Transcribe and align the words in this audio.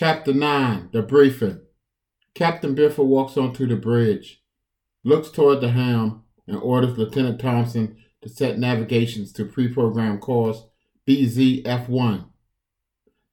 Chapter 0.00 0.32
9 0.32 0.88
The 0.92 1.02
Briefing. 1.02 1.60
Captain 2.34 2.74
Biffle 2.74 3.04
walks 3.04 3.36
onto 3.36 3.66
the 3.66 3.76
bridge, 3.76 4.42
looks 5.04 5.28
toward 5.28 5.60
the 5.60 5.72
helm, 5.72 6.24
and 6.46 6.56
orders 6.56 6.96
Lieutenant 6.96 7.38
Thompson 7.38 7.98
to 8.22 8.30
set 8.30 8.58
navigations 8.58 9.30
to 9.34 9.44
pre 9.44 9.68
programmed 9.68 10.22
course 10.22 10.62
BZF1. 11.06 12.24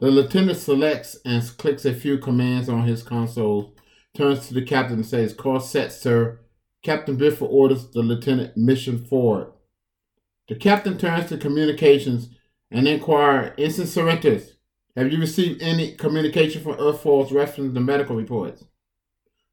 The 0.02 0.12
lieutenant 0.12 0.58
selects 0.58 1.16
and 1.24 1.42
clicks 1.58 1.86
a 1.86 1.94
few 1.94 2.18
commands 2.18 2.68
on 2.68 2.86
his 2.86 3.02
console, 3.02 3.74
turns 4.14 4.50
to 4.50 4.54
the 4.54 4.62
captain 4.62 4.98
and 4.98 5.06
says, 5.06 5.34
Course 5.34 5.70
set, 5.70 5.94
sir. 5.94 6.42
Captain 6.84 7.18
Biffle 7.18 7.48
orders 7.50 7.90
the 7.92 8.02
lieutenant 8.02 8.58
mission 8.58 9.06
forward. 9.06 9.54
The 10.50 10.56
captain 10.56 10.98
turns 10.98 11.30
to 11.30 11.38
communications 11.38 12.28
and 12.70 12.90
inquires, 12.90 13.54
Ensign 13.58 13.86
Sorrentis, 13.86 14.57
have 14.98 15.14
you 15.14 15.20
received 15.20 15.62
any 15.62 15.94
communication 15.94 16.64
from 16.64 16.80
Earth 16.80 17.02
Force 17.02 17.32
reference 17.32 17.74
the 17.76 17.80
medical 17.80 18.16
reports? 18.16 18.64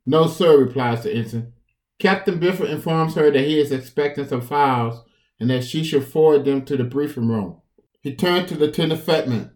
No, 0.07 0.27
sir, 0.27 0.59
replies 0.59 1.03
the 1.03 1.15
ensign. 1.15 1.53
Captain 1.99 2.41
Biffle 2.41 2.69
informs 2.69 3.15
her 3.15 3.31
that 3.31 3.45
he 3.45 3.61
is 3.61 3.71
expecting 3.71 4.27
some 4.27 4.41
files 4.41 5.05
and 5.39 5.51
that 5.51 5.65
she 5.65 5.85
should 5.85 6.07
forward 6.07 6.47
them 6.47 6.65
to 6.65 6.77
the 6.79 6.85
briefing 6.85 7.29
room. 7.29 7.61
He 8.01 8.15
turns 8.15 8.49
to 8.49 8.57
Lieutenant 8.57 9.03
Fetman. 9.03 9.53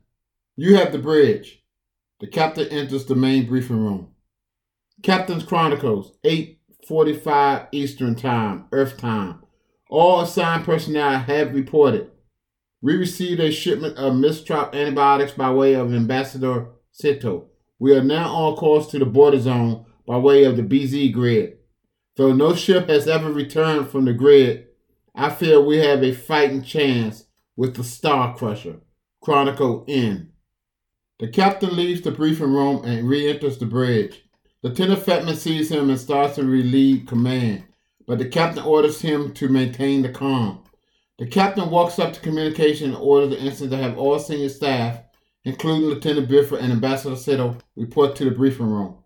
You 0.56 0.77
have 0.77 0.92
the 0.92 0.98
bridge. 0.98 1.62
The 2.20 2.27
captain 2.27 2.69
enters 2.69 3.06
the 3.06 3.14
main 3.14 3.47
briefing 3.47 3.78
room. 3.78 4.09
Captain's 5.02 5.45
Chronicles, 5.45 6.19
8.45 6.25 7.69
Eastern 7.73 8.14
Time, 8.14 8.66
Earth 8.73 8.98
Time. 8.98 9.42
All 9.89 10.20
assigned 10.20 10.64
personnel 10.64 11.20
have 11.20 11.55
reported. 11.55 12.11
We 12.80 12.96
received 12.96 13.41
a 13.41 13.50
shipment 13.50 13.96
of 13.96 14.14
mistrop 14.14 14.73
antibiotics 14.73 15.32
by 15.32 15.50
way 15.50 15.74
of 15.74 15.92
Ambassador 15.92 16.69
Sito. 16.92 17.46
We 17.80 17.96
are 17.96 18.05
now 18.05 18.32
on 18.32 18.56
course 18.56 18.86
to 18.88 18.98
the 19.00 19.06
border 19.06 19.41
zone 19.41 19.84
by 20.06 20.19
way 20.19 20.45
of 20.45 20.56
the 20.56 20.62
BZ 20.62 21.12
grid. 21.12 21.58
Though 22.16 22.33
no 22.33 22.55
ship 22.55 22.88
has 22.88 23.08
ever 23.08 23.33
returned 23.33 23.88
from 23.88 24.05
the 24.05 24.12
grid, 24.12 24.69
I 25.14 25.30
feel 25.30 25.64
we 25.64 25.78
have 25.78 26.05
a 26.05 26.12
fighting 26.12 26.62
chance 26.62 27.25
with 27.56 27.75
the 27.75 27.83
Star 27.83 28.36
Crusher. 28.36 28.77
Chronicle 29.20 29.84
N. 29.88 30.31
The 31.19 31.27
captain 31.27 31.75
leaves 31.75 32.03
the 32.03 32.12
briefing 32.12 32.53
room 32.53 32.84
and 32.84 33.08
re 33.08 33.28
enters 33.28 33.58
the 33.58 33.66
bridge. 33.66 34.22
Lieutenant 34.62 35.03
Fetman 35.03 35.34
sees 35.34 35.70
him 35.70 35.91
and 35.91 35.98
starts 35.98 36.36
to 36.36 36.44
relieve 36.44 37.06
command, 37.06 37.64
but 38.06 38.19
the 38.19 38.28
captain 38.28 38.62
orders 38.62 39.00
him 39.00 39.33
to 39.34 39.48
maintain 39.48 40.03
the 40.03 40.08
calm. 40.08 40.62
The 41.19 41.27
captain 41.27 41.69
walks 41.69 41.98
up 41.98 42.12
to 42.12 42.20
communication 42.20 42.94
and 42.94 43.02
orders 43.02 43.30
the 43.30 43.41
ensign 43.41 43.70
to 43.70 43.77
have 43.77 43.98
all 43.98 44.20
senior 44.20 44.48
staff, 44.48 45.00
including 45.44 45.88
Lieutenant 45.88 46.28
Biffle 46.28 46.60
and 46.60 46.72
Ambassador 46.72 47.16
Siddle, 47.16 47.60
report 47.75 48.14
to 48.16 48.25
the 48.25 48.30
briefing 48.30 48.70
room. 48.70 48.98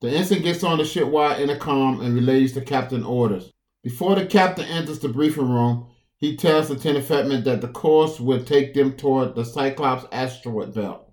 The 0.00 0.10
ensign 0.10 0.42
gets 0.42 0.64
on 0.64 0.78
the 0.78 0.84
shipwide 0.84 1.40
intercom 1.40 2.00
and 2.00 2.14
relays 2.14 2.54
the 2.54 2.60
captain's 2.60 3.06
orders. 3.06 3.52
Before 3.84 4.16
the 4.16 4.26
captain 4.26 4.64
enters 4.64 4.98
the 4.98 5.08
briefing 5.08 5.48
room, 5.48 5.86
he 6.16 6.36
tells 6.36 6.70
Lieutenant 6.70 7.04
Fetman 7.04 7.44
that 7.44 7.60
the 7.60 7.68
course 7.68 8.18
will 8.18 8.42
take 8.42 8.74
them 8.74 8.94
toward 8.94 9.36
the 9.36 9.44
Cyclops 9.44 10.06
asteroid 10.10 10.74
belt. 10.74 11.08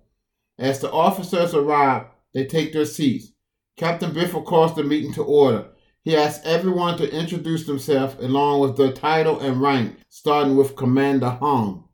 As 0.58 0.80
the 0.80 0.90
officers 0.90 1.54
arrive, 1.54 2.06
they 2.34 2.46
take 2.46 2.72
their 2.72 2.84
seats. 2.84 3.32
Captain 3.76 4.10
Biffle 4.12 4.44
calls 4.44 4.74
the 4.74 4.82
meeting 4.82 5.12
to 5.14 5.22
order. 5.22 5.68
He 6.04 6.16
asked 6.16 6.44
everyone 6.44 6.98
to 6.98 7.12
introduce 7.12 7.64
themselves 7.64 8.16
along 8.18 8.60
with 8.60 8.76
their 8.76 8.92
title 8.92 9.38
and 9.38 9.62
rank, 9.62 9.98
starting 10.08 10.56
with 10.56 10.74
Commander 10.74 11.30
Hung. 11.30 11.84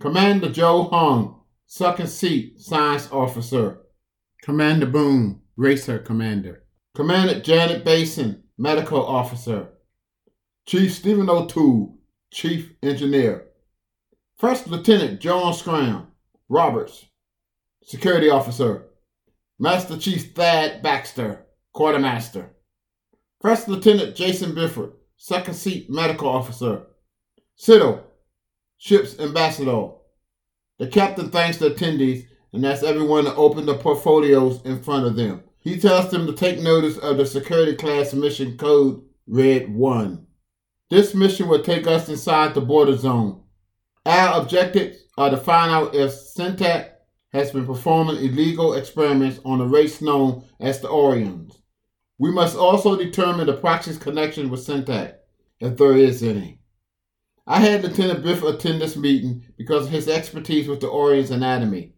Commander 0.00 0.50
Joe 0.50 0.84
Hung, 0.84 1.42
second 1.66 2.08
seat, 2.08 2.60
science 2.60 3.10
officer. 3.12 3.80
Commander 4.42 4.86
Boone, 4.86 5.42
Racer 5.56 5.98
Commander. 5.98 6.64
Commander 6.94 7.40
Janet 7.40 7.84
Basin, 7.84 8.42
Medical 8.56 9.04
Officer. 9.04 9.68
Chief 10.66 10.92
Stephen 10.92 11.28
O'Toole, 11.28 11.98
Chief 12.32 12.72
Engineer. 12.82 13.48
First 14.38 14.66
Lieutenant 14.66 15.20
John 15.20 15.52
Scram, 15.52 16.08
Roberts, 16.48 17.06
Security 17.84 18.30
Officer. 18.30 18.88
Master 19.58 19.98
Chief 19.98 20.32
Thad 20.32 20.82
Baxter, 20.82 21.46
Quartermaster. 21.72 22.56
First 23.42 23.66
Lieutenant 23.66 24.14
Jason 24.14 24.54
Bifford, 24.54 24.92
Second 25.16 25.54
Seat 25.54 25.90
Medical 25.90 26.28
Officer. 26.28 26.86
Siddle, 27.58 28.04
Ship's 28.78 29.18
Ambassador. 29.18 29.88
The 30.78 30.86
captain 30.86 31.28
thanks 31.28 31.56
the 31.56 31.70
attendees 31.70 32.24
and 32.52 32.64
asks 32.64 32.84
everyone 32.84 33.24
to 33.24 33.34
open 33.34 33.66
the 33.66 33.74
portfolios 33.74 34.62
in 34.64 34.80
front 34.80 35.06
of 35.06 35.16
them. 35.16 35.42
He 35.58 35.76
tells 35.80 36.08
them 36.12 36.24
to 36.28 36.32
take 36.32 36.60
notice 36.60 36.98
of 36.98 37.16
the 37.16 37.26
security 37.26 37.74
class 37.74 38.14
mission 38.14 38.56
code 38.56 39.02
Red 39.26 39.74
1. 39.74 40.24
This 40.88 41.12
mission 41.12 41.48
will 41.48 41.64
take 41.64 41.88
us 41.88 42.08
inside 42.08 42.54
the 42.54 42.60
border 42.60 42.96
zone. 42.96 43.42
Our 44.06 44.40
objectives 44.40 44.98
are 45.18 45.30
to 45.30 45.36
find 45.36 45.72
out 45.72 45.96
if 45.96 46.12
Syntac 46.12 46.90
has 47.32 47.50
been 47.50 47.66
performing 47.66 48.18
illegal 48.18 48.74
experiments 48.74 49.40
on 49.44 49.60
a 49.60 49.66
race 49.66 50.00
known 50.00 50.44
as 50.60 50.80
the 50.80 50.86
Orions. 50.86 51.61
We 52.22 52.30
must 52.30 52.56
also 52.56 52.94
determine 52.94 53.48
the 53.48 53.54
proxy's 53.54 53.98
connection 53.98 54.48
with 54.48 54.62
Syntax, 54.62 55.14
if 55.58 55.76
there 55.76 55.96
is 55.96 56.22
any. 56.22 56.60
I 57.48 57.58
had 57.58 57.82
Lieutenant 57.82 58.22
Biff 58.22 58.44
attend 58.44 58.80
this 58.80 58.94
meeting 58.94 59.44
because 59.58 59.86
of 59.86 59.90
his 59.90 60.06
expertise 60.06 60.68
with 60.68 60.78
the 60.78 60.88
Orion's 60.88 61.32
anatomy. 61.32 61.94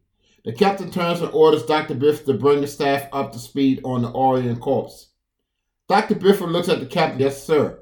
The 0.46 0.54
captain 0.54 0.90
turns 0.90 1.20
and 1.20 1.30
orders 1.34 1.66
Dr. 1.66 1.92
Biff 1.92 2.24
to 2.24 2.32
bring 2.32 2.62
the 2.62 2.66
staff 2.66 3.06
up 3.12 3.32
to 3.32 3.38
speed 3.38 3.82
on 3.84 4.00
the 4.00 4.10
Orion 4.14 4.56
corpse. 4.56 5.10
Dr. 5.90 6.14
Bifford 6.14 6.52
looks 6.52 6.70
at 6.70 6.80
the 6.80 6.86
captain. 6.86 7.20
Yes, 7.20 7.44
sir. 7.44 7.80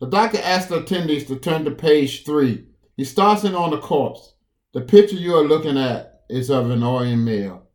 The 0.00 0.06
doctor 0.06 0.38
asks 0.42 0.70
the 0.70 0.80
attendees 0.80 1.26
to 1.26 1.36
turn 1.36 1.66
to 1.66 1.70
page 1.70 2.24
three. 2.24 2.64
He 2.96 3.04
starts 3.04 3.44
in 3.44 3.54
on 3.54 3.72
the 3.72 3.78
corpse. 3.78 4.36
The 4.72 4.80
picture 4.80 5.16
you 5.16 5.34
are 5.34 5.44
looking 5.44 5.76
at 5.76 6.22
is 6.30 6.48
of 6.48 6.70
an 6.70 6.82
Orion 6.82 7.26
male. 7.26 7.68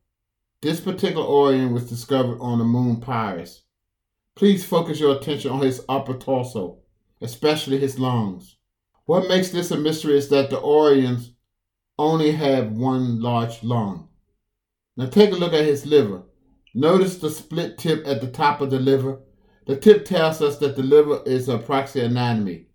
This 0.64 0.81
particular 0.81 1.24
Orion 1.24 1.72
was 1.72 1.88
discovered 1.88 2.40
on 2.40 2.58
the 2.58 2.66
moon 2.66 3.02
Pyrus. 3.02 3.66
Please 4.40 4.64
focus 4.64 5.02
your 5.02 5.18
attention 5.18 5.52
on 5.52 5.60
his 5.60 5.84
upper 5.90 6.14
torso, 6.14 6.78
especially 7.20 7.78
his 7.78 8.00
lungs. 8.00 8.56
What 9.06 9.28
makes 9.28 9.50
this 9.50 9.70
a 9.70 9.78
mystery 9.78 10.18
is 10.18 10.30
that 10.30 10.50
the 10.50 10.62
Orions 10.62 11.32
only 11.98 12.32
have 12.32 12.72
one 12.72 13.22
large 13.22 13.62
lung. 13.64 14.08
Now 14.96 15.08
take 15.08 15.34
a 15.34 15.36
look 15.36 15.52
at 15.52 15.66
his 15.66 15.86
liver. 15.86 16.24
Notice 16.74 17.18
the 17.18 17.30
split 17.30 17.78
tip 17.78 18.08
at 18.08 18.22
the 18.22 18.32
top 18.32 18.62
of 18.62 18.70
the 18.70 18.80
liver. 18.80 19.20
The 19.66 19.76
tip 19.76 20.06
tells 20.06 20.42
us 20.42 20.58
that 20.60 20.78
the 20.78 20.84
liver 20.84 21.22
is 21.26 21.50
a 21.50 21.58
proxy 21.58 22.00
anatomy. 22.00 22.68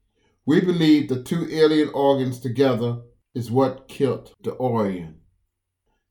We 0.45 0.61
believe 0.61 1.09
the 1.09 1.23
two 1.23 1.49
alien 1.51 1.89
organs 1.95 2.41
together 2.41 2.99
is 3.35 3.51
what 3.51 3.89
killed 3.89 4.35
the 4.43 4.53
Orion. 4.59 5.15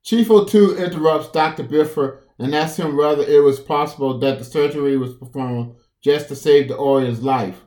Chief 0.02 0.31
O'Toole 0.31 0.78
interrupts 0.78 1.30
Dr. 1.30 1.62
Biffer 1.62 2.22
and 2.39 2.55
asked 2.55 2.79
him 2.79 2.97
whether 2.97 3.23
it 3.23 3.44
was 3.44 3.59
possible 3.59 4.17
that 4.19 4.39
the 4.39 4.45
surgery 4.45 4.97
was 4.97 5.13
performed 5.13 5.75
just 6.01 6.27
to 6.27 6.35
save 6.35 6.67
the 6.67 6.77
Orion's 6.77 7.23
life. 7.23 7.61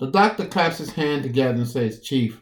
The 0.00 0.10
doctor 0.10 0.46
claps 0.46 0.78
his 0.78 0.92
hand 0.92 1.22
together 1.22 1.58
and 1.58 1.68
says, 1.68 2.00
Chief, 2.00 2.40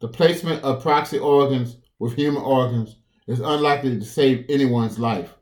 the 0.00 0.08
placement 0.08 0.62
of 0.62 0.82
proxy 0.82 1.18
organs 1.18 1.76
with 1.98 2.14
human 2.14 2.42
organs 2.42 2.96
is 3.26 3.40
unlikely 3.40 3.98
to 3.98 4.04
save 4.04 4.46
anyone's 4.48 4.98
life. 4.98 5.34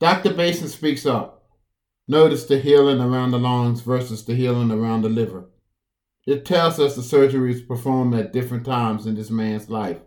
Dr. 0.00 0.34
Basin 0.34 0.68
speaks 0.68 1.06
up. 1.06 1.48
Notice 2.08 2.44
the 2.44 2.58
healing 2.58 3.00
around 3.00 3.32
the 3.32 3.38
lungs 3.38 3.80
versus 3.80 4.24
the 4.24 4.34
healing 4.34 4.70
around 4.70 5.02
the 5.02 5.08
liver. 5.08 5.50
It 6.26 6.44
tells 6.44 6.78
us 6.78 6.94
the 6.94 7.02
surgery 7.02 7.52
is 7.52 7.62
performed 7.62 8.14
at 8.14 8.32
different 8.32 8.64
times 8.64 9.06
in 9.06 9.14
this 9.14 9.30
man's 9.30 9.70
life. 9.70 9.98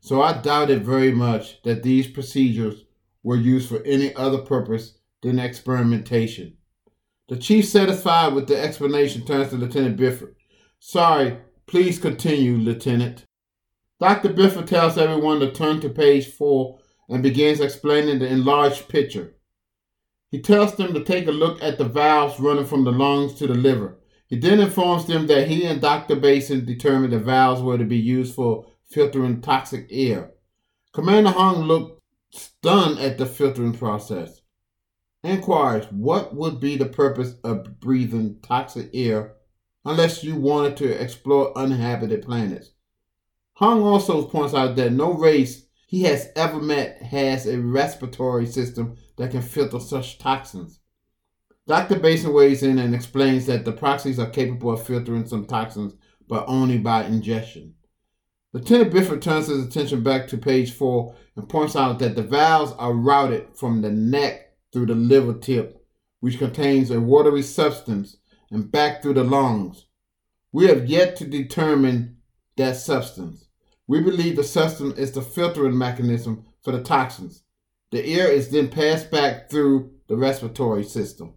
So 0.00 0.22
I 0.22 0.40
doubt 0.40 0.70
it 0.70 0.82
very 0.82 1.12
much 1.12 1.62
that 1.62 1.82
these 1.82 2.06
procedures 2.06 2.84
were 3.22 3.36
used 3.36 3.68
for 3.68 3.82
any 3.84 4.14
other 4.14 4.38
purpose 4.38 4.98
than 5.22 5.38
experimentation. 5.38 6.56
The 7.28 7.36
chief, 7.36 7.66
satisfied 7.66 8.32
with 8.32 8.48
the 8.48 8.58
explanation, 8.58 9.24
turns 9.24 9.50
to 9.50 9.56
Lieutenant 9.56 9.96
Bifford. 9.96 10.34
Sorry, 10.78 11.38
please 11.66 11.98
continue, 11.98 12.56
Lieutenant. 12.56 13.24
Dr. 14.00 14.30
Bifford 14.30 14.66
tells 14.66 14.96
everyone 14.96 15.40
to 15.40 15.50
turn 15.50 15.80
to 15.80 15.88
page 15.88 16.28
four 16.28 16.78
and 17.08 17.22
begins 17.22 17.60
explaining 17.60 18.18
the 18.18 18.28
enlarged 18.28 18.88
picture. 18.88 19.34
He 20.30 20.40
tells 20.40 20.76
them 20.76 20.94
to 20.94 21.02
take 21.02 21.26
a 21.26 21.32
look 21.32 21.62
at 21.62 21.78
the 21.78 21.84
valves 21.84 22.38
running 22.38 22.66
from 22.66 22.84
the 22.84 22.92
lungs 22.92 23.34
to 23.34 23.46
the 23.46 23.54
liver. 23.54 23.98
He 24.26 24.36
then 24.36 24.60
informs 24.60 25.06
them 25.06 25.26
that 25.26 25.48
he 25.48 25.64
and 25.64 25.80
Dr. 25.80 26.16
Basin 26.16 26.64
determined 26.66 27.12
the 27.12 27.18
valves 27.18 27.62
were 27.62 27.78
to 27.78 27.84
be 27.84 27.96
used 27.96 28.34
for 28.34 28.66
filtering 28.84 29.40
toxic 29.40 29.88
air. 29.90 30.32
Commander 30.92 31.30
Hung 31.30 31.62
looked 31.62 31.97
stunned 32.30 32.98
at 32.98 33.18
the 33.18 33.26
filtering 33.26 33.72
process. 33.72 34.40
Inquires 35.22 35.86
what 35.90 36.34
would 36.34 36.60
be 36.60 36.76
the 36.76 36.86
purpose 36.86 37.34
of 37.42 37.80
breathing 37.80 38.38
toxic 38.42 38.90
air 38.94 39.34
unless 39.84 40.22
you 40.22 40.36
wanted 40.36 40.76
to 40.76 41.02
explore 41.02 41.56
uninhabited 41.56 42.22
planets. 42.22 42.72
Hung 43.54 43.82
also 43.82 44.26
points 44.26 44.54
out 44.54 44.76
that 44.76 44.92
no 44.92 45.12
race 45.12 45.66
he 45.88 46.02
has 46.02 46.28
ever 46.36 46.60
met 46.60 47.02
has 47.02 47.46
a 47.46 47.60
respiratory 47.60 48.46
system 48.46 48.96
that 49.16 49.30
can 49.30 49.42
filter 49.42 49.80
such 49.80 50.18
toxins. 50.18 50.80
Dr. 51.66 51.98
Basin 51.98 52.32
weighs 52.32 52.62
in 52.62 52.78
and 52.78 52.94
explains 52.94 53.46
that 53.46 53.64
the 53.64 53.72
proxies 53.72 54.18
are 54.18 54.30
capable 54.30 54.72
of 54.72 54.86
filtering 54.86 55.26
some 55.26 55.46
toxins, 55.46 55.94
but 56.28 56.44
only 56.46 56.78
by 56.78 57.04
ingestion. 57.04 57.74
Lieutenant 58.54 58.90
Bifford 58.90 59.20
turns 59.20 59.48
his 59.48 59.62
attention 59.62 60.02
back 60.02 60.26
to 60.28 60.38
page 60.38 60.72
4 60.72 61.14
and 61.36 61.48
points 61.48 61.76
out 61.76 61.98
that 61.98 62.16
the 62.16 62.22
valves 62.22 62.72
are 62.78 62.94
routed 62.94 63.48
from 63.54 63.82
the 63.82 63.90
neck 63.90 64.56
through 64.72 64.86
the 64.86 64.94
liver 64.94 65.34
tip, 65.34 65.86
which 66.20 66.38
contains 66.38 66.90
a 66.90 66.98
watery 66.98 67.42
substance, 67.42 68.16
and 68.50 68.72
back 68.72 69.02
through 69.02 69.14
the 69.14 69.24
lungs. 69.24 69.84
We 70.50 70.66
have 70.68 70.86
yet 70.86 71.14
to 71.16 71.26
determine 71.26 72.16
that 72.56 72.76
substance. 72.76 73.48
We 73.86 74.00
believe 74.00 74.36
the 74.36 74.44
substance 74.44 74.98
is 74.98 75.12
the 75.12 75.20
filtering 75.20 75.76
mechanism 75.76 76.46
for 76.62 76.72
the 76.72 76.82
toxins. 76.82 77.42
The 77.90 78.02
air 78.18 78.28
is 78.28 78.50
then 78.50 78.68
passed 78.68 79.10
back 79.10 79.50
through 79.50 79.92
the 80.08 80.16
respiratory 80.16 80.84
system. 80.84 81.34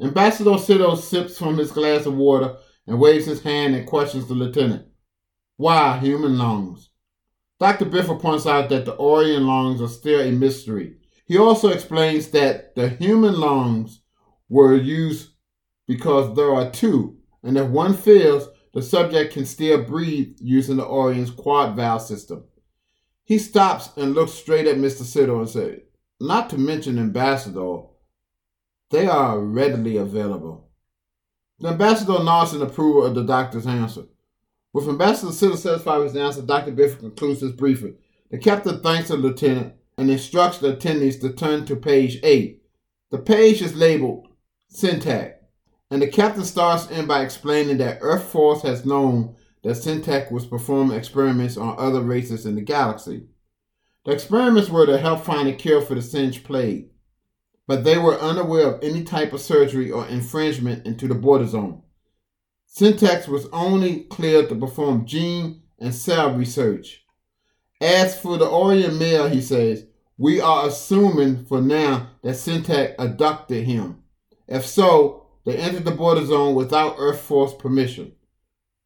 Ambassador 0.00 0.58
Sido 0.58 0.96
sips 0.96 1.38
from 1.38 1.58
his 1.58 1.70
glass 1.70 2.06
of 2.06 2.16
water 2.16 2.56
and 2.88 2.98
waves 2.98 3.26
his 3.26 3.42
hand 3.42 3.76
and 3.76 3.86
questions 3.86 4.26
the 4.26 4.34
lieutenant. 4.34 4.87
Why 5.58 5.98
human 5.98 6.38
lungs? 6.38 6.90
Dr. 7.58 7.86
Biffle 7.86 8.20
points 8.20 8.46
out 8.46 8.68
that 8.68 8.84
the 8.84 8.96
Orion 8.96 9.44
lungs 9.44 9.82
are 9.82 9.88
still 9.88 10.20
a 10.20 10.30
mystery. 10.30 10.94
He 11.26 11.36
also 11.36 11.70
explains 11.70 12.28
that 12.28 12.76
the 12.76 12.88
human 12.88 13.40
lungs 13.40 14.00
were 14.48 14.76
used 14.76 15.30
because 15.88 16.36
there 16.36 16.54
are 16.54 16.70
two, 16.70 17.18
and 17.42 17.58
if 17.58 17.68
one 17.68 17.94
fails, 17.94 18.48
the 18.72 18.80
subject 18.80 19.32
can 19.32 19.44
still 19.44 19.82
breathe 19.82 20.36
using 20.38 20.76
the 20.76 20.86
Orion's 20.86 21.32
quad 21.32 21.74
valve 21.74 22.02
system. 22.02 22.44
He 23.24 23.36
stops 23.36 23.90
and 23.96 24.14
looks 24.14 24.34
straight 24.34 24.68
at 24.68 24.76
Mr. 24.76 25.02
Siddle 25.02 25.40
and 25.40 25.50
says, 25.50 25.80
Not 26.20 26.50
to 26.50 26.56
mention 26.58 27.00
Ambassador, 27.00 27.80
they 28.90 29.08
are 29.08 29.40
readily 29.40 29.96
available. 29.96 30.68
The 31.58 31.70
ambassador 31.70 32.22
nods 32.22 32.54
in 32.54 32.62
approval 32.62 33.04
of 33.04 33.16
the 33.16 33.24
doctor's 33.24 33.66
answer. 33.66 34.04
With 34.72 34.88
Ambassador 34.88 35.32
Siddle 35.32 35.56
satisfied 35.56 35.98
with 35.98 36.14
his 36.14 36.16
answer, 36.16 36.42
Dr. 36.42 36.72
Bifford 36.72 37.00
concludes 37.00 37.40
his 37.40 37.52
briefing. 37.52 37.96
The 38.30 38.38
captain 38.38 38.80
thanks 38.80 39.08
the 39.08 39.16
lieutenant 39.16 39.74
and 39.96 40.10
instructs 40.10 40.58
the 40.58 40.74
attendees 40.74 41.20
to 41.20 41.32
turn 41.32 41.64
to 41.66 41.76
page 41.76 42.18
8. 42.22 42.62
The 43.10 43.18
page 43.18 43.62
is 43.62 43.74
labeled 43.74 44.28
Syntac, 44.70 45.36
and 45.90 46.02
the 46.02 46.06
captain 46.06 46.44
starts 46.44 46.90
in 46.90 47.06
by 47.06 47.22
explaining 47.22 47.78
that 47.78 47.98
Earth 48.02 48.24
Force 48.24 48.62
has 48.62 48.84
known 48.84 49.34
that 49.62 49.76
Syntac 49.76 50.30
was 50.30 50.46
performing 50.46 50.96
experiments 50.96 51.56
on 51.56 51.74
other 51.78 52.02
races 52.02 52.44
in 52.44 52.54
the 52.54 52.60
galaxy. 52.60 53.24
The 54.04 54.12
experiments 54.12 54.68
were 54.68 54.86
to 54.86 54.98
help 54.98 55.24
find 55.24 55.48
a 55.48 55.54
cure 55.54 55.80
for 55.80 55.94
the 55.94 56.02
Singe 56.02 56.44
plague, 56.44 56.90
but 57.66 57.84
they 57.84 57.98
were 57.98 58.20
unaware 58.20 58.74
of 58.74 58.84
any 58.84 59.02
type 59.02 59.32
of 59.32 59.40
surgery 59.40 59.90
or 59.90 60.06
infringement 60.06 60.86
into 60.86 61.08
the 61.08 61.14
border 61.14 61.46
zone. 61.46 61.82
Syntax 62.70 63.26
was 63.26 63.46
only 63.46 64.00
cleared 64.04 64.50
to 64.50 64.54
perform 64.54 65.06
gene 65.06 65.62
and 65.78 65.94
cell 65.94 66.34
research. 66.34 67.02
As 67.80 68.20
for 68.20 68.36
the 68.36 68.46
Orion 68.46 68.98
male, 68.98 69.26
he 69.26 69.40
says, 69.40 69.86
we 70.18 70.40
are 70.40 70.68
assuming 70.68 71.46
for 71.46 71.62
now 71.62 72.10
that 72.22 72.34
Syntax 72.34 72.92
abducted 72.98 73.64
him. 73.64 74.02
If 74.46 74.66
so, 74.66 75.28
they 75.46 75.56
entered 75.56 75.86
the 75.86 75.92
border 75.92 76.26
zone 76.26 76.54
without 76.54 76.96
Earth 76.98 77.20
Force 77.20 77.54
permission. 77.54 78.12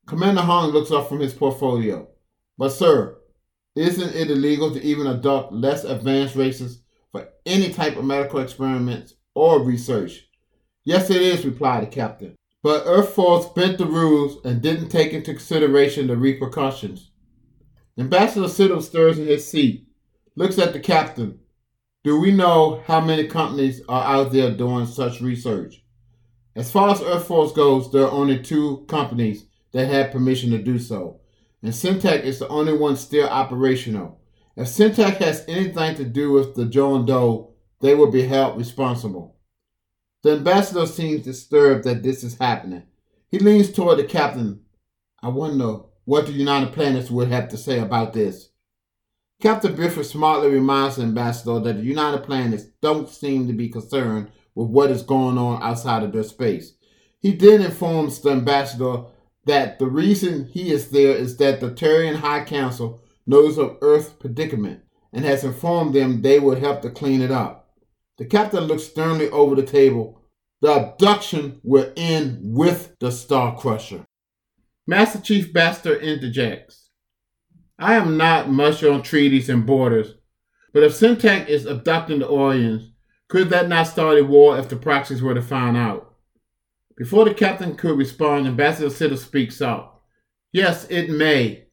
Commander 0.07 0.43
Hong 0.43 0.71
looks 0.71 0.93
up 0.93 1.09
from 1.09 1.19
his 1.19 1.35
portfolio. 1.35 2.09
But, 2.57 2.71
sir, 2.71 3.19
isn't 3.75 4.15
it 4.15 4.31
illegal 4.31 4.73
to 4.73 4.83
even 4.83 5.09
abduct 5.09 5.53
less 5.53 5.83
advanced 5.83 6.37
races 6.37 6.83
for 7.11 7.29
any 7.45 7.73
type 7.73 7.97
of 7.97 8.05
medical 8.05 8.39
experiments 8.39 9.15
or 9.35 9.63
research? 9.63 10.29
Yes, 10.85 11.11
it 11.11 11.21
is, 11.21 11.45
replied 11.45 11.83
the 11.83 11.89
captain. 11.89 12.37
But 12.63 12.85
Earth 12.87 13.11
Force 13.11 13.47
bent 13.49 13.79
the 13.79 13.87
rules 13.87 14.39
and 14.45 14.63
didn't 14.63 14.89
take 14.89 15.13
into 15.13 15.33
consideration 15.33 16.07
the 16.07 16.17
repercussions. 16.17 17.11
Ambassador 17.99 18.47
Siddle 18.47 18.83
stirs 18.83 19.19
in 19.19 19.27
his 19.27 19.47
seat, 19.47 19.87
looks 20.37 20.59
at 20.59 20.73
the 20.73 20.81
captain. 20.81 21.41
Do 22.05 22.19
we 22.19 22.31
know 22.31 22.83
how 22.87 23.01
many 23.01 23.27
companies 23.27 23.83
are 23.89 24.05
out 24.05 24.33
there 24.33 24.51
doing 24.51 24.87
such 24.87 25.21
research? 25.21 25.85
As 26.55 26.71
far 26.71 26.91
as 26.91 27.03
Earth 27.03 27.27
Force 27.27 27.53
goes, 27.53 27.91
there 27.91 28.05
are 28.05 28.11
only 28.11 28.43
two 28.43 28.85
companies 28.89 29.47
that 29.73 29.89
have 29.89 30.13
permission 30.13 30.51
to 30.51 30.59
do 30.59 30.79
so, 30.79 31.21
and 31.63 31.73
Syntac 31.73 32.25
is 32.25 32.39
the 32.39 32.49
only 32.49 32.73
one 32.73 32.97
still 32.97 33.29
operational. 33.29 34.21
If 34.57 34.69
Syntac 34.69 35.17
has 35.17 35.45
anything 35.49 35.95
to 35.97 36.05
do 36.05 36.33
with 36.33 36.55
the 36.55 36.67
John 36.67 37.07
Doe, 37.07 37.55
they 37.81 37.95
will 37.95 38.11
be 38.11 38.23
held 38.23 38.59
responsible. 38.59 39.37
The 40.23 40.33
ambassador 40.33 40.87
seems 40.87 41.25
disturbed 41.25 41.85
that 41.85 42.03
this 42.03 42.23
is 42.23 42.39
happening. 42.39 42.85
He 43.29 43.39
leans 43.39 43.73
toward 43.73 43.99
the 43.99 44.05
captain. 44.05 44.61
I 45.21 45.29
wonder 45.29 45.81
what 46.05 46.27
the 46.27 46.33
United 46.33 46.73
Planets 46.73 47.11
would 47.11 47.29
have 47.29 47.49
to 47.49 47.57
say 47.57 47.79
about 47.81 48.13
this. 48.13 48.51
Captain 49.41 49.75
Bifford 49.75 50.07
smartly 50.07 50.51
reminds 50.51 50.97
the 50.97 51.03
ambassador 51.03 51.59
that 51.59 51.79
the 51.79 51.83
United 51.83 52.23
Planets 52.23 52.65
don't 52.81 53.09
seem 53.09 53.49
to 53.49 53.53
be 53.53 53.69
concerned 53.69 54.31
with 54.55 54.69
what 54.69 54.91
is 54.91 55.03
going 55.03 55.39
on 55.39 55.61
outside 55.61 56.05
of 56.05 56.13
their 56.13 56.23
space. 56.23 56.75
He 57.21 57.33
then 57.35 57.61
informs 57.61 58.21
the 58.21 58.31
ambassador 58.31 59.05
that 59.47 59.81
the 59.81 59.87
reason 59.87 60.47
he 60.47 60.71
is 60.71 60.91
there 60.91 61.17
is 61.17 61.37
that 61.39 61.61
the 61.61 61.71
Turian 61.71 62.17
High 62.17 62.45
Council 62.45 63.01
knows 63.27 63.59
of 63.59 63.79
Earth's 63.81 64.11
predicament 64.11 64.83
and 65.13 65.25
has 65.25 65.43
informed 65.43 65.95
them 65.95 66.23
they 66.23 66.39
would 66.39 66.59
help 66.59 66.83
to 66.83 66.91
clean 66.91 67.21
it 67.21 67.33
up. 67.33 67.62
The 68.23 68.29
captain 68.29 68.63
looks 68.67 68.85
sternly 68.85 69.29
over 69.31 69.57
the 69.57 69.65
table. 69.65 70.23
The 70.61 70.71
abduction 70.71 71.59
will 71.65 71.93
end 71.97 72.39
with 72.41 72.95
the 73.01 73.11
Star 73.11 73.57
Crusher. 73.59 74.07
Master 74.87 75.21
Chief 75.21 75.53
Baxter 75.53 75.99
interjects. 75.99 76.91
I 77.81 77.95
am 77.95 78.17
not 78.17 78.49
much 78.49 78.85
on 78.85 79.03
treaties 79.03 79.49
and 79.49 79.67
borders, 79.67 80.15
but 80.73 80.85
if 80.85 80.93
Syntac 80.93 81.49
is 81.49 81.67
abducting 81.67 82.21
the 82.21 82.29
Orions, 82.29 82.93
could 83.29 83.51
that 83.51 83.69
not 83.69 83.89
start 83.89 84.19
a 84.19 84.25
war 84.25 84.57
if 84.57 84.69
the 84.69 84.77
proxies 84.77 85.21
were 85.21 85.35
to 85.35 85.43
find 85.43 85.77
out? 85.77 86.15
Before 86.97 87.25
the 87.25 87.35
captain 87.35 87.75
could 87.75 87.99
respond, 87.99 88.47
Ambassador 88.47 88.87
Siddle 88.87 89.19
speaks 89.19 89.61
up. 89.61 90.05
Yes, 90.53 90.87
it 90.89 91.11
may. 91.11 91.65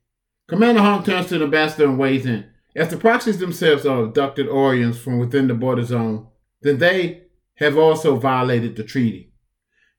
Commander 0.48 0.81
Hong 0.81 1.04
turns 1.04 1.28
to 1.28 1.38
the 1.38 1.45
ambassador 1.45 1.86
and 1.86 2.00
weighs 2.00 2.25
in. 2.25 2.50
If 2.74 2.90
the 2.90 2.98
proxies 2.98 3.38
themselves 3.38 3.86
are 3.86 4.06
abducted 4.06 4.48
Orions 4.48 4.95
from 4.95 5.19
within 5.19 5.48
the 5.48 5.54
border 5.54 5.84
zone, 5.84 6.25
then 6.61 6.77
they 6.77 7.23
have 7.56 7.77
also 7.77 8.15
violated 8.15 8.75
the 8.75 8.83
treaty. 8.83 9.33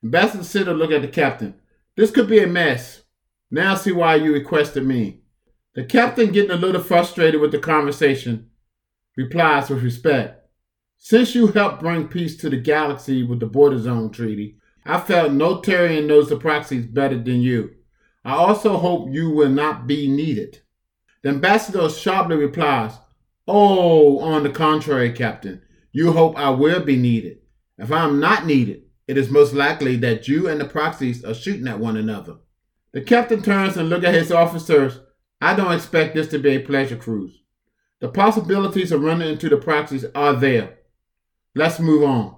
Ambassador 0.02 0.44
Siddle 0.44 0.78
looked 0.78 0.92
at 0.92 1.02
the 1.02 1.08
captain. 1.08 1.54
This 1.96 2.10
could 2.10 2.28
be 2.28 2.42
a 2.42 2.46
mess. 2.46 3.02
Now 3.50 3.74
see 3.74 3.92
why 3.92 4.14
you 4.14 4.32
requested 4.32 4.86
me. 4.86 5.22
The 5.74 5.84
captain, 5.84 6.32
getting 6.32 6.50
a 6.50 6.56
little 6.56 6.82
frustrated 6.82 7.40
with 7.40 7.52
the 7.52 7.58
conversation, 7.58 8.50
replies 9.16 9.70
with 9.70 9.82
respect. 9.82 10.48
Since 10.96 11.34
you 11.34 11.48
helped 11.48 11.80
bring 11.80 12.08
peace 12.08 12.36
to 12.38 12.50
the 12.50 12.56
galaxy 12.56 13.22
with 13.22 13.40
the 13.40 13.46
Border 13.46 13.78
Zone 13.78 14.10
Treaty, 14.10 14.56
I 14.84 15.00
felt 15.00 15.32
no 15.32 15.60
Turian 15.60 16.06
knows 16.06 16.28
the 16.28 16.36
proxies 16.36 16.86
better 16.86 17.16
than 17.16 17.40
you. 17.40 17.74
I 18.24 18.32
also 18.32 18.76
hope 18.76 19.10
you 19.10 19.30
will 19.30 19.48
not 19.48 19.86
be 19.86 20.08
needed. 20.08 20.60
The 21.22 21.30
ambassador 21.30 21.88
sharply 21.88 22.36
replies, 22.36 22.92
Oh, 23.46 24.20
on 24.20 24.42
the 24.42 24.50
contrary, 24.50 25.12
Captain, 25.12 25.62
you 25.92 26.12
hope 26.12 26.38
I 26.38 26.50
will 26.50 26.80
be 26.80 26.96
needed. 26.96 27.38
If 27.78 27.90
I 27.90 28.04
am 28.04 28.20
not 28.20 28.46
needed, 28.46 28.82
it 29.08 29.16
is 29.16 29.30
most 29.30 29.52
likely 29.52 29.96
that 29.96 30.28
you 30.28 30.48
and 30.48 30.60
the 30.60 30.64
proxies 30.64 31.24
are 31.24 31.34
shooting 31.34 31.66
at 31.66 31.80
one 31.80 31.96
another. 31.96 32.36
The 32.92 33.00
captain 33.00 33.42
turns 33.42 33.76
and 33.76 33.88
looks 33.88 34.04
at 34.04 34.14
his 34.14 34.32
officers. 34.32 35.00
I 35.40 35.54
don't 35.54 35.72
expect 35.72 36.14
this 36.14 36.28
to 36.28 36.38
be 36.38 36.50
a 36.50 36.60
pleasure 36.60 36.96
cruise. 36.96 37.40
The 38.00 38.08
possibilities 38.08 38.92
of 38.92 39.02
running 39.02 39.28
into 39.28 39.48
the 39.48 39.56
proxies 39.56 40.04
are 40.14 40.34
there. 40.34 40.78
Let's 41.54 41.80
move 41.80 42.04
on. 42.04 42.36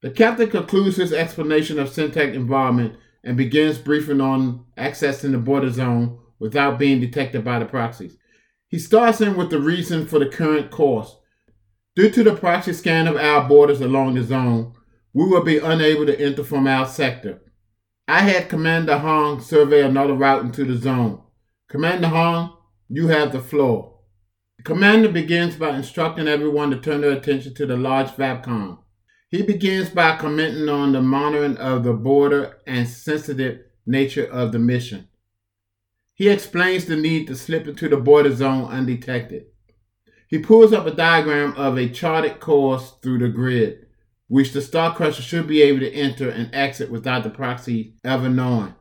The 0.00 0.10
captain 0.10 0.50
concludes 0.50 0.96
his 0.96 1.12
explanation 1.12 1.78
of 1.78 1.88
Syntac 1.88 2.34
involvement 2.34 2.96
and 3.22 3.36
begins 3.36 3.78
briefing 3.78 4.20
on 4.20 4.64
accessing 4.76 5.32
the 5.32 5.38
border 5.38 5.70
zone 5.70 6.18
without 6.38 6.78
being 6.78 7.00
detected 7.00 7.44
by 7.44 7.58
the 7.60 7.64
proxies. 7.64 8.16
He 8.66 8.78
starts 8.78 9.20
in 9.20 9.36
with 9.36 9.50
the 9.50 9.60
reason 9.60 10.06
for 10.06 10.18
the 10.18 10.26
current 10.26 10.70
course. 10.70 11.16
Due 11.94 12.08
to 12.10 12.24
the 12.24 12.34
proxy 12.34 12.72
scan 12.72 13.06
of 13.06 13.16
our 13.16 13.46
borders 13.46 13.82
along 13.82 14.14
the 14.14 14.22
zone, 14.22 14.72
we 15.12 15.26
will 15.26 15.44
be 15.44 15.58
unable 15.58 16.06
to 16.06 16.18
enter 16.18 16.42
from 16.42 16.66
our 16.66 16.86
sector. 16.86 17.42
I 18.08 18.20
had 18.20 18.48
Commander 18.48 18.98
Hong 18.98 19.40
survey 19.40 19.82
another 19.82 20.14
route 20.14 20.42
into 20.42 20.64
the 20.64 20.76
zone. 20.76 21.22
Commander 21.68 22.08
Hong, 22.08 22.56
you 22.88 23.08
have 23.08 23.32
the 23.32 23.40
floor. 23.40 23.98
The 24.56 24.62
commander 24.62 25.10
begins 25.10 25.56
by 25.56 25.76
instructing 25.76 26.28
everyone 26.28 26.70
to 26.70 26.80
turn 26.80 27.02
their 27.02 27.12
attention 27.12 27.52
to 27.54 27.66
the 27.66 27.76
large 27.76 28.08
VAPCOM. 28.12 28.78
He 29.28 29.42
begins 29.42 29.90
by 29.90 30.16
commenting 30.16 30.68
on 30.70 30.92
the 30.92 31.02
monitoring 31.02 31.58
of 31.58 31.84
the 31.84 31.92
border 31.92 32.58
and 32.66 32.88
sensitive 32.88 33.60
nature 33.86 34.26
of 34.26 34.52
the 34.52 34.58
mission. 34.58 35.08
He 36.14 36.28
explains 36.30 36.86
the 36.86 36.96
need 36.96 37.26
to 37.26 37.36
slip 37.36 37.66
into 37.66 37.88
the 37.88 37.96
border 37.98 38.34
zone 38.34 38.70
undetected. 38.70 39.46
He 40.32 40.38
pulls 40.38 40.72
up 40.72 40.86
a 40.86 40.90
diagram 40.90 41.52
of 41.58 41.76
a 41.76 41.90
charted 41.90 42.40
course 42.40 42.94
through 43.02 43.18
the 43.18 43.28
grid, 43.28 43.84
which 44.28 44.52
the 44.52 44.62
Star 44.62 44.94
Crusher 44.94 45.20
should 45.20 45.46
be 45.46 45.60
able 45.60 45.80
to 45.80 45.92
enter 45.92 46.30
and 46.30 46.48
exit 46.54 46.90
without 46.90 47.22
the 47.22 47.28
proxy 47.28 47.96
ever 48.02 48.30
knowing. 48.30 48.74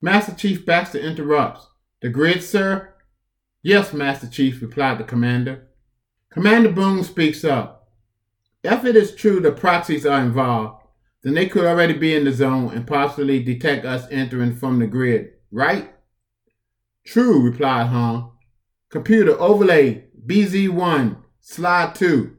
Master 0.00 0.32
Chief 0.32 0.64
Baxter 0.64 1.00
interrupts. 1.00 1.66
The 2.02 2.08
grid, 2.08 2.40
sir? 2.40 2.94
Yes, 3.64 3.92
Master 3.92 4.28
Chief, 4.28 4.62
replied 4.62 4.98
the 4.98 5.02
commander. 5.02 5.66
Commander 6.30 6.70
Boone 6.70 7.02
speaks 7.02 7.42
up. 7.42 7.88
If 8.62 8.84
it 8.84 8.94
is 8.94 9.12
true 9.12 9.40
the 9.40 9.50
proxies 9.50 10.06
are 10.06 10.20
involved, 10.20 10.84
then 11.24 11.34
they 11.34 11.48
could 11.48 11.64
already 11.64 11.94
be 11.94 12.14
in 12.14 12.22
the 12.22 12.32
zone 12.32 12.72
and 12.72 12.86
possibly 12.86 13.42
detect 13.42 13.84
us 13.84 14.06
entering 14.12 14.54
from 14.54 14.78
the 14.78 14.86
grid, 14.86 15.32
right? 15.50 15.92
True, 17.04 17.42
replied 17.42 17.88
Han. 17.88 18.30
Computer 18.88 19.32
overlay 19.40 20.05
BZ1, 20.26 21.18
slide 21.40 21.94
2. 21.94 22.36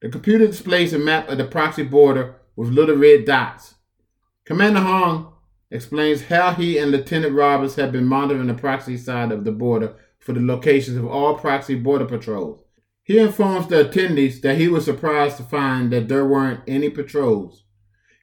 The 0.00 0.08
computer 0.08 0.48
displays 0.48 0.92
a 0.92 0.98
map 0.98 1.28
of 1.28 1.38
the 1.38 1.44
proxy 1.44 1.84
border 1.84 2.34
with 2.56 2.70
little 2.70 2.96
red 2.96 3.26
dots. 3.26 3.74
Commander 4.44 4.80
Hong 4.80 5.32
explains 5.70 6.24
how 6.24 6.52
he 6.54 6.78
and 6.78 6.90
Lieutenant 6.90 7.34
Roberts 7.34 7.76
have 7.76 7.92
been 7.92 8.06
monitoring 8.06 8.48
the 8.48 8.54
proxy 8.54 8.96
side 8.96 9.30
of 9.30 9.44
the 9.44 9.52
border 9.52 9.94
for 10.18 10.32
the 10.32 10.40
locations 10.40 10.96
of 10.96 11.06
all 11.06 11.38
proxy 11.38 11.76
border 11.76 12.06
patrols. 12.06 12.64
He 13.04 13.18
informs 13.18 13.68
the 13.68 13.84
attendees 13.84 14.40
that 14.40 14.58
he 14.58 14.66
was 14.66 14.84
surprised 14.84 15.36
to 15.36 15.44
find 15.44 15.92
that 15.92 16.08
there 16.08 16.26
weren't 16.26 16.62
any 16.66 16.90
patrols. 16.90 17.62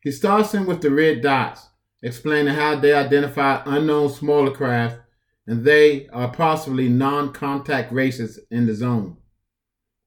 He 0.03 0.11
starts 0.11 0.53
in 0.53 0.65
with 0.65 0.81
the 0.81 0.91
red 0.91 1.21
dots, 1.21 1.69
explaining 2.03 2.55
how 2.55 2.75
they 2.75 2.93
identify 2.93 3.61
unknown 3.65 4.09
smaller 4.09 4.51
craft 4.51 4.99
and 5.47 5.63
they 5.63 6.07
are 6.09 6.31
possibly 6.31 6.89
non 6.89 7.31
contact 7.33 7.91
races 7.91 8.39
in 8.49 8.65
the 8.65 8.73
zone. 8.73 9.17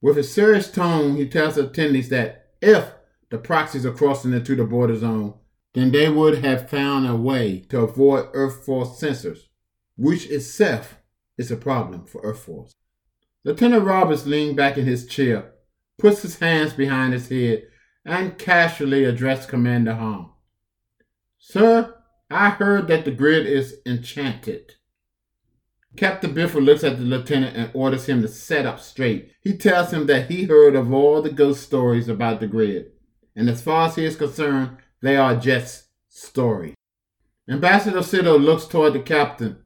With 0.01 0.19
a 0.19 0.23
serious 0.23 0.71
tone, 0.71 1.17
he 1.17 1.29
tells 1.29 1.57
the 1.57 1.65
attendees 1.65 2.09
that 2.09 2.51
if 2.61 2.93
the 3.31 3.39
proxies 3.39 3.85
are 3.85 3.93
crossing 3.93 4.33
into 4.33 4.57
the 4.57 4.65
border 4.65 4.97
zone, 4.97 5.35
then 5.75 5.93
they 5.93 6.09
would 6.09 6.39
have 6.39 6.71
found 6.71 7.07
a 7.07 7.15
way 7.15 7.61
to 7.69 7.81
avoid 7.81 8.29
Earth 8.33 8.65
Force 8.65 9.01
sensors, 9.01 9.41
which 9.97 10.27
itself 10.31 10.97
is 11.37 11.51
a 11.51 11.57
problem 11.57 12.05
for 12.05 12.21
Earth 12.23 12.41
Force. 12.41 12.75
Lieutenant 13.45 13.85
Roberts 13.85 14.27
leaned 14.27 14.57
back 14.57 14.77
in 14.77 14.87
his 14.87 15.07
chair, 15.07 15.53
puts 15.99 16.23
his 16.23 16.39
hands 16.39 16.73
behind 16.73 17.13
his 17.13 17.29
head, 17.29 17.65
and 18.05 18.39
casually 18.39 19.05
addressed 19.05 19.49
Commander 19.49 19.95
Hong. 19.95 20.33
Sir, 21.39 21.95
I 22.31 22.51
heard 22.51 22.89
that 22.89 23.05
the 23.05 23.11
grid 23.11 23.47
is 23.47 23.77
enchanted. 23.87 24.75
Captain 25.99 26.33
Biffle 26.33 26.65
looks 26.65 26.85
at 26.85 26.97
the 26.97 27.03
lieutenant 27.03 27.57
and 27.57 27.71
orders 27.75 28.07
him 28.07 28.23
to 28.23 28.29
set 28.29 28.65
up 28.65 28.79
straight. 28.79 29.33
He 29.41 29.57
tells 29.57 29.93
him 29.93 30.07
that 30.07 30.31
he 30.31 30.45
heard 30.45 30.77
of 30.77 30.93
all 30.93 31.21
the 31.21 31.33
ghost 31.33 31.65
stories 31.65 32.09
about 32.09 32.39
the 32.39 32.47
grid, 32.47 32.93
and 33.35 33.51
as 33.51 33.63
far 33.63 33.89
as 33.89 33.97
he 33.97 34.05
is 34.05 34.15
concerned, 34.15 34.77
they 35.03 35.17
are 35.17 35.35
just 35.35 35.89
stories. 36.09 36.77
Ambassador 37.51 38.05
Sido 38.05 38.39
looks 38.39 38.67
toward 38.67 38.93
the 38.93 39.01
captain. 39.01 39.59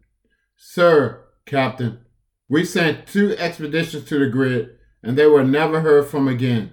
Sir, 0.57 1.23
Captain, 1.45 2.01
we 2.49 2.65
sent 2.65 3.07
two 3.07 3.37
expeditions 3.37 4.07
to 4.07 4.19
the 4.19 4.31
grid, 4.31 4.71
and 5.03 5.19
they 5.19 5.27
were 5.27 5.45
never 5.45 5.81
heard 5.81 6.07
from 6.07 6.29
again. 6.29 6.73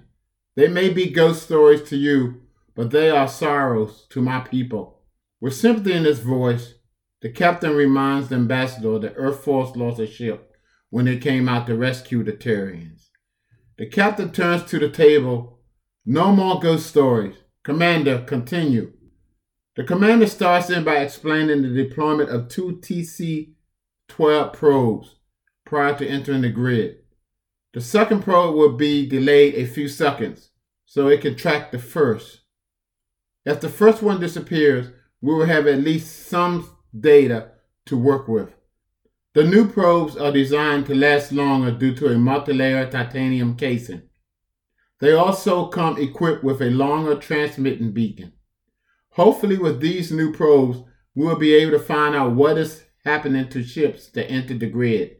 They 0.56 0.68
may 0.68 0.88
be 0.88 1.10
ghost 1.10 1.42
stories 1.42 1.82
to 1.90 1.98
you, 1.98 2.40
but 2.74 2.92
they 2.92 3.10
are 3.10 3.28
sorrows 3.28 4.06
to 4.08 4.22
my 4.22 4.40
people. 4.40 5.02
With 5.38 5.54
sympathy 5.54 5.92
in 5.92 6.04
his 6.04 6.20
voice, 6.20 6.76
the 7.22 7.30
captain 7.30 7.74
reminds 7.74 8.28
the 8.28 8.36
ambassador 8.36 8.98
that 8.98 9.14
Earth 9.16 9.44
Force 9.44 9.76
lost 9.76 10.00
a 10.00 10.06
ship 10.06 10.54
when 10.88 11.04
they 11.04 11.18
came 11.18 11.48
out 11.48 11.66
to 11.66 11.76
rescue 11.76 12.22
the 12.22 12.32
Turians. 12.32 13.08
The 13.78 13.86
captain 13.86 14.32
turns 14.32 14.64
to 14.64 14.78
the 14.78 14.90
table. 14.90 15.60
No 16.04 16.32
more 16.32 16.60
ghost 16.60 16.86
stories. 16.86 17.36
Commander, 17.62 18.24
continue. 18.26 18.92
The 19.76 19.84
commander 19.84 20.26
starts 20.26 20.70
in 20.70 20.84
by 20.84 20.96
explaining 20.96 21.62
the 21.62 21.68
deployment 21.68 22.30
of 22.30 22.48
two 22.48 22.78
TC 22.82 23.54
12 24.08 24.52
probes 24.52 25.16
prior 25.64 25.96
to 25.96 26.06
entering 26.06 26.42
the 26.42 26.50
grid. 26.50 26.96
The 27.72 27.80
second 27.80 28.22
probe 28.22 28.56
will 28.56 28.76
be 28.76 29.06
delayed 29.06 29.54
a 29.54 29.66
few 29.66 29.88
seconds 29.88 30.50
so 30.86 31.06
it 31.06 31.20
can 31.20 31.36
track 31.36 31.70
the 31.70 31.78
first. 31.78 32.40
If 33.44 33.60
the 33.60 33.68
first 33.68 34.02
one 34.02 34.20
disappears, 34.20 34.88
we 35.20 35.34
will 35.34 35.46
have 35.46 35.66
at 35.66 35.78
least 35.78 36.26
some 36.28 36.68
data 36.98 37.52
to 37.86 37.96
work 37.96 38.28
with. 38.28 38.54
The 39.34 39.44
new 39.44 39.68
probes 39.68 40.16
are 40.16 40.32
designed 40.32 40.86
to 40.86 40.94
last 40.94 41.30
longer 41.32 41.70
due 41.70 41.94
to 41.96 42.06
a 42.06 42.16
multilayer 42.16 42.90
titanium 42.90 43.56
casing. 43.56 44.02
They 45.00 45.12
also 45.12 45.68
come 45.68 45.98
equipped 45.98 46.42
with 46.42 46.60
a 46.60 46.70
longer 46.70 47.14
transmitting 47.14 47.92
beacon. 47.92 48.32
Hopefully, 49.12 49.56
with 49.56 49.80
these 49.80 50.12
new 50.12 50.32
probes, 50.32 50.78
we 51.14 51.26
will 51.26 51.36
be 51.36 51.54
able 51.54 51.72
to 51.72 51.84
find 51.84 52.14
out 52.14 52.32
what 52.32 52.58
is 52.58 52.84
happening 53.04 53.48
to 53.48 53.62
ships 53.62 54.08
that 54.10 54.30
enter 54.30 54.54
the 54.58 54.66
grid. 54.66 55.16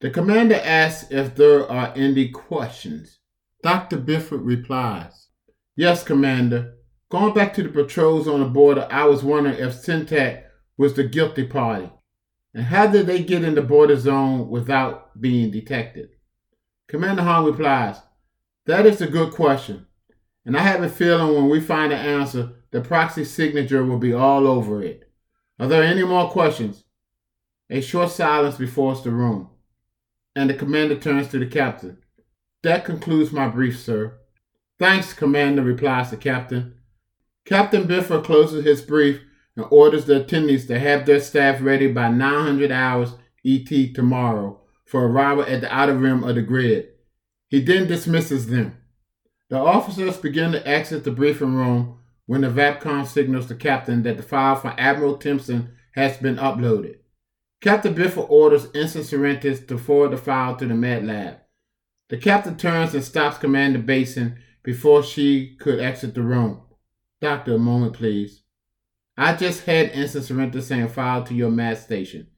The 0.00 0.10
commander 0.10 0.60
asks 0.62 1.10
if 1.10 1.34
there 1.34 1.70
are 1.70 1.92
any 1.96 2.30
questions. 2.30 3.18
Dr. 3.62 3.98
Bifford 3.98 4.42
replies, 4.42 5.28
Yes, 5.76 6.02
Commander. 6.02 6.74
Going 7.10 7.34
back 7.34 7.52
to 7.54 7.62
the 7.62 7.68
patrols 7.68 8.28
on 8.28 8.40
the 8.40 8.46
border, 8.46 8.86
I 8.90 9.04
was 9.04 9.22
wondering 9.22 9.58
if 9.58 9.74
Syntac 9.74 10.44
was 10.80 10.94
the 10.94 11.04
guilty 11.04 11.44
party. 11.44 11.90
And 12.54 12.64
how 12.64 12.86
did 12.86 13.06
they 13.06 13.22
get 13.22 13.44
in 13.44 13.54
the 13.54 13.60
border 13.60 13.98
zone 13.98 14.48
without 14.48 15.20
being 15.20 15.50
detected? 15.50 16.08
Commander 16.88 17.22
Hong 17.22 17.44
replies, 17.44 18.00
That 18.64 18.86
is 18.86 19.02
a 19.02 19.06
good 19.06 19.34
question. 19.34 19.84
And 20.46 20.56
I 20.56 20.62
have 20.62 20.82
a 20.82 20.88
feeling 20.88 21.34
when 21.34 21.50
we 21.50 21.60
find 21.60 21.92
the 21.92 21.96
answer, 21.96 22.52
the 22.70 22.80
proxy 22.80 23.26
signature 23.26 23.84
will 23.84 23.98
be 23.98 24.14
all 24.14 24.46
over 24.46 24.82
it. 24.82 25.12
Are 25.58 25.68
there 25.68 25.82
any 25.82 26.02
more 26.02 26.30
questions? 26.30 26.84
A 27.68 27.82
short 27.82 28.10
silence 28.10 28.56
before 28.56 28.94
the 28.94 29.10
room 29.10 29.50
and 30.34 30.48
the 30.48 30.54
commander 30.54 30.96
turns 30.96 31.28
to 31.28 31.38
the 31.38 31.46
captain. 31.46 31.98
That 32.62 32.86
concludes 32.86 33.32
my 33.32 33.48
brief, 33.48 33.78
sir. 33.78 34.18
Thanks, 34.78 35.12
Commander, 35.12 35.62
replies 35.62 36.10
the 36.10 36.16
captain. 36.16 36.76
Captain 37.44 37.86
Biffer 37.86 38.22
closes 38.22 38.64
his 38.64 38.80
brief 38.80 39.20
and 39.60 39.68
orders 39.70 40.06
the 40.06 40.24
attendees 40.24 40.66
to 40.66 40.78
have 40.78 41.04
their 41.04 41.20
staff 41.20 41.60
ready 41.60 41.86
by 41.92 42.08
900 42.08 42.72
hours 42.72 43.14
ET 43.44 43.94
tomorrow 43.94 44.58
for 44.86 45.06
arrival 45.06 45.44
at 45.44 45.60
the 45.60 45.74
outer 45.74 45.96
rim 45.96 46.24
of 46.24 46.34
the 46.34 46.42
grid. 46.42 46.88
He 47.48 47.60
then 47.60 47.86
dismisses 47.86 48.46
them. 48.46 48.78
The 49.50 49.58
officers 49.58 50.16
begin 50.16 50.52
to 50.52 50.66
exit 50.66 51.04
the 51.04 51.10
briefing 51.10 51.54
room 51.54 51.98
when 52.26 52.40
the 52.40 52.48
VAPCOM 52.48 53.06
signals 53.06 53.48
the 53.48 53.54
captain 53.54 54.02
that 54.04 54.16
the 54.16 54.22
file 54.22 54.56
from 54.56 54.74
Admiral 54.78 55.18
Timpson 55.18 55.76
has 55.94 56.16
been 56.16 56.36
uploaded. 56.36 56.96
Captain 57.60 57.94
Biffle 57.94 58.30
orders 58.30 58.68
Ensign 58.74 59.02
Sorrentis 59.02 59.66
to 59.68 59.76
forward 59.76 60.12
the 60.12 60.16
file 60.16 60.56
to 60.56 60.66
the 60.66 60.74
med 60.74 61.06
lab. 61.06 61.38
The 62.08 62.16
captain 62.16 62.56
turns 62.56 62.94
and 62.94 63.04
stops 63.04 63.38
Commander 63.38 63.80
Basin 63.80 64.38
before 64.62 65.02
she 65.02 65.56
could 65.56 65.80
exit 65.80 66.14
the 66.14 66.22
room. 66.22 66.62
Doctor, 67.20 67.56
a 67.56 67.58
moment, 67.58 67.92
please. 67.92 68.39
I 69.20 69.36
just 69.36 69.66
had 69.66 69.90
instant 69.90 70.24
send 70.64 70.82
a 70.82 70.88
file 70.88 71.22
to 71.24 71.34
your 71.34 71.50
med 71.50 71.76
station. 71.76 72.28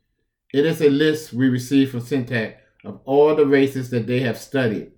It 0.53 0.67
is 0.67 0.81
a 0.81 0.91
list 0.91 1.33
we 1.33 1.49
received 1.49 1.93
from 1.93 2.01
Syntac 2.01 2.57
of 2.85 3.01
all 3.05 3.37
the 3.37 3.47
races 3.47 3.91
that 3.91 4.09
they 4.09 4.19
have 4.19 4.37
studied. 4.37 4.91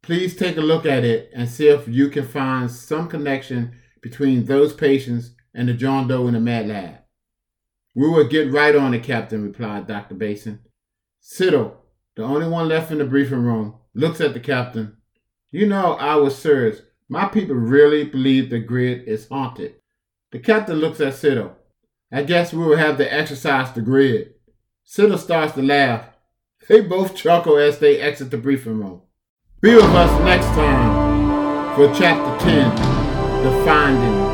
Please 0.00 0.36
take 0.36 0.56
a 0.56 0.60
look 0.60 0.86
at 0.86 1.02
it 1.02 1.32
and 1.34 1.48
see 1.48 1.66
if 1.66 1.88
you 1.88 2.08
can 2.08 2.24
find 2.24 2.70
some 2.70 3.08
connection 3.08 3.74
between 4.00 4.44
those 4.44 4.72
patients 4.72 5.32
and 5.52 5.68
the 5.68 5.74
John 5.74 6.06
Doe 6.06 6.28
in 6.28 6.34
the 6.34 6.40
med 6.40 6.68
lab. 6.68 6.98
We 7.96 8.08
will 8.08 8.28
get 8.28 8.52
right 8.52 8.76
on 8.76 8.94
it, 8.94 9.02
Captain, 9.02 9.42
replied 9.42 9.88
Dr. 9.88 10.14
Basin. 10.14 10.60
Siddle, 11.20 11.78
the 12.14 12.22
only 12.22 12.46
one 12.46 12.68
left 12.68 12.92
in 12.92 12.98
the 12.98 13.04
briefing 13.04 13.42
room, 13.42 13.74
looks 13.92 14.20
at 14.20 14.34
the 14.34 14.40
captain. 14.40 14.96
You 15.50 15.66
know, 15.66 15.94
I 15.94 16.14
was 16.14 16.38
serious. 16.38 16.80
my 17.08 17.26
people 17.26 17.56
really 17.56 18.04
believe 18.04 18.50
the 18.50 18.60
grid 18.60 19.08
is 19.08 19.26
haunted. 19.26 19.74
The 20.30 20.38
captain 20.38 20.76
looks 20.76 21.00
at 21.00 21.14
Siddle. 21.14 21.52
I 22.12 22.22
guess 22.22 22.52
we 22.52 22.62
will 22.62 22.76
have 22.76 22.98
to 22.98 23.12
exercise 23.12 23.72
the 23.72 23.80
grid. 23.80 24.34
Siddle 24.86 25.18
starts 25.18 25.54
to 25.54 25.62
laugh. 25.62 26.04
They 26.68 26.82
both 26.82 27.16
chuckle 27.16 27.56
as 27.56 27.78
they 27.78 27.98
exit 27.98 28.30
the 28.30 28.36
briefing 28.36 28.78
room. 28.78 29.00
Be 29.62 29.74
with 29.74 29.84
us 29.84 30.24
next 30.24 30.46
time 30.48 31.74
for 31.74 31.86
Chapter 31.98 32.44
10 32.44 33.42
The 33.42 33.64
Finding 33.64 34.27